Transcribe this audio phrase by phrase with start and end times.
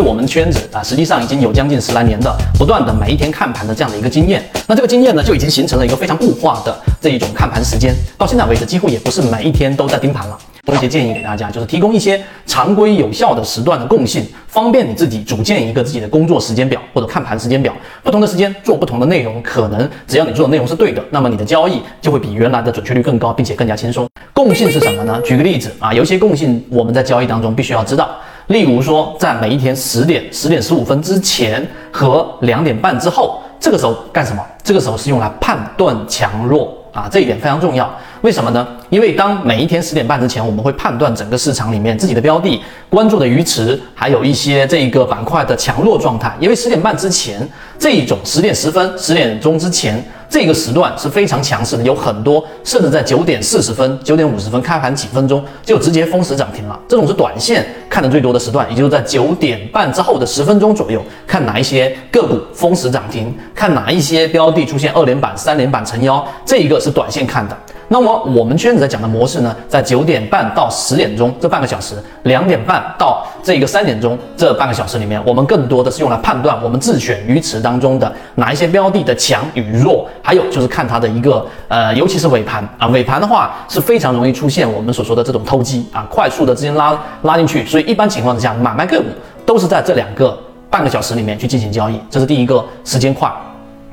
[0.00, 4.42] 我们圈子啊，实际上已经有将近十来年的不断的每一天看盘的这样的一个经验。
[4.66, 7.94] 那这个经验呢，就已经形成了一个非常固化的这一种看盘时间。
[8.16, 10.38] 到现在为止，几乎也不是每一天都在盯盘了。
[10.64, 17.72] 多一些建议给大家，就是提供一些常规有效的时段的共性，方便你自己组建一个自己的工作时间表或者看盘时间表。
[18.04, 24.06] 不同的时间做不同的内容，可能只要你做的内容是对的，那么你的交易就会比原来的准确率更高，并且更加轻松。
[24.34, 25.20] 共性是什么呢？
[25.24, 28.10] 举个例子啊，有一些共性我们在交易当中必须要知道。
[28.48, 34.44] 例如说，在每一天十点、十点十五分之前和两点半之后，这个时候干什么？
[34.62, 37.88] 这个时候是用来判断强弱啊，这一点非常重要。
[38.22, 38.66] 为什么呢？
[38.90, 46.34] 因为当每一天十点半之前，我们会判断整个市场里面自己的标的关注的鱼池，还有一些这一个板块的强弱状态。
[46.38, 47.48] 因为十点半之前
[47.78, 50.02] 这一种十点十分、十点钟之前。
[50.28, 56.80] 这个时段是非常强势的，有很多甚至在九点四十分、九点五十分开盘几分钟就直接封死涨停了。
[56.86, 67.56] 这种是短线看的最多的时段，也就是在九点半之后的十分钟左右，看哪一些个股封死涨停，看哪一些标的出现二连板、三连板成妖，这一个是短线看的。
[67.92, 89.06] 那么我们圈子在讲的模式呢，在九点半到十点钟这半个小时，两点半到这个三点钟这半个小时里面，我们更多的是用来判断我们自选鱼池当中的哪一些标的的强与弱，还有就是看它的一个呃，尤其是尾盘啊，尾盘的话是非常容易出现我们所说的这种偷机啊，快速的资金拉拉进去，所以一般情况之下买卖个股
[89.44, 93.30] 都是在这两个半个小时里面去进行交易，这是第一个时间块。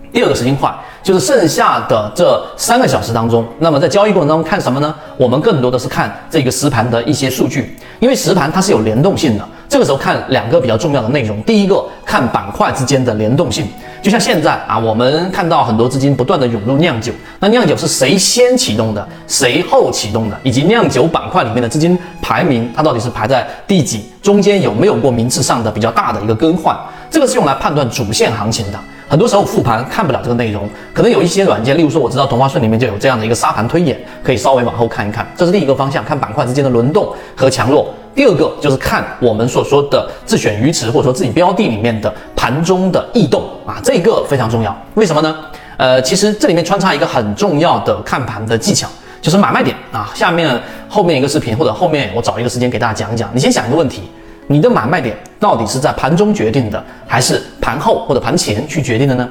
[0.10, 4.96] 第二个时间块，就是剩下的这三个小时当中，那么在交易过程当中看什么呢？
[5.18, 9.46] 我们更多的是看这个实盘的一些数据，因为实盘它是有联动性的。
[9.68, 13.68] 这个时候看两个比较重要的内容，第一个看板块之间的联动性，
[14.02, 26.78] 就像现在啊，我们看到很多资金不断的涌入酿酒，那酿酒是谁先启动的，谁后启动的，以及酿酒板块里面的资金排名，它到底是排在第几，中间有没有过名次上的比较大的一个更换，
[27.10, 28.80] 这个是用来判断主线行情的。
[29.10, 35.26] 很多时候复盘看不了这个内容，可能有一些软件，例如说我知道同花顺里面就有这样的一个沙盘推演，可以稍微往后看一看。
[35.36, 37.94] 这是另一个方向，看板块之间的轮动和强弱。
[38.18, 44.76] 第二个就是看我们所说的自选鱼池或者说自己标的里面的盘中的异动啊，这个非常重要。
[44.96, 45.38] 为什么呢？
[45.78, 48.88] 呃，其实这里面穿插一个很重要的看盘的技巧，
[49.22, 50.10] 就是买卖点啊。
[50.16, 53.30] 下面后面一个视频或者后面我找一个时间给大家讲一讲。
[53.36, 54.02] 你先想一个问题。
[54.48, 59.30] 你的买卖点到底是在盘中决定的，还是盘后或者盘前去决定的呢？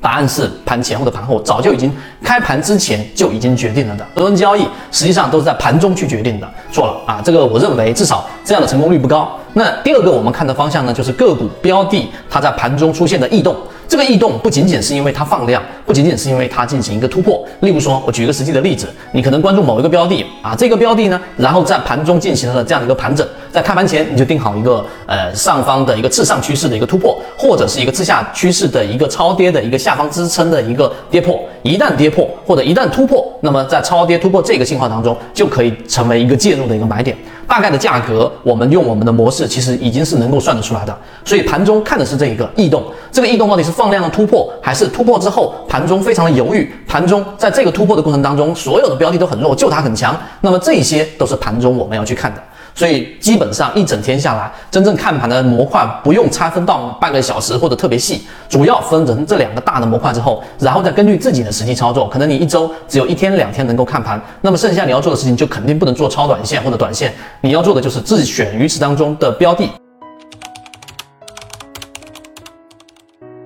[0.00, 4.06] 答案是盘前或者盘后，早就已经开盘之前就已经决定了的。
[4.14, 7.20] 很多交易实际上都是在盘中去决定的，错了啊！
[7.24, 9.36] 这个我认为至少这样的成功率不高。
[9.52, 13.54] 那第二个我们看的方向呢，就是个股标的它在盘中出现的异动。
[13.88, 17.44] 这个异动不仅仅是因为它放量，不仅仅是因为它进行一个突破。
[17.58, 31.40] 例如说，我举一个实际的例子，你可能关注某一个标的啊，这个标的呢，然后在盘中进行了这样的一个盘整，在开盘前你就定好一个呃上方的一个次上趋势的一个突破，或者是一个次下趋势的一个超跌的一个下方支撑的一个跌破。
[31.62, 37.14] 一旦跌破或者一旦突破，那么在超跌突破这个信号当中，就可以成为一个介入的一个买点。
[37.46, 40.98] 大概的价格，我们用我们的模式，其实已经是能够算得出来的。
[41.24, 46.72] 所以盘中看的是这一个异动，这个异动到底是放量的突破，还是突破之后盘中非常的犹豫？
[46.86, 50.16] 盘中在这个突破的过程当中，所有的标的都很弱，就它很强。
[50.40, 52.40] 那么这些都是盘中我们要去看的。
[52.74, 69.68] 所以基本上一整天下来，真正看盘的模块不用拆分到半个小时或者特别细，主要分成这两个大的模块之后，然后再根据自己的实际操作，可能你一周只有一天两天能够看盘，那么剩下你要做的事情就肯定不能做超短线或者短线，你要做的就是自选鱼池当中的标的。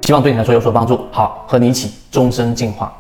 [0.03, 1.01] 希望对你来说有所帮助。
[1.11, 2.93] 好，和你一起终身进化。